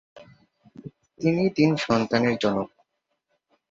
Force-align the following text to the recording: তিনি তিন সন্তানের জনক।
তিনি 1.19 1.43
তিন 1.49 1.69
সন্তানের 1.75 2.35
জনক। 2.37 2.69